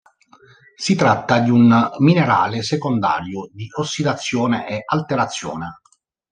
Si 0.77 0.95
tratta 0.95 1.37
di 1.41 1.51
un 1.51 1.91
minerale 1.99 2.63
secondario 2.63 3.51
di 3.53 3.67
ossidazione 3.77 4.67
e 4.67 4.81
alterazione. 4.83 5.81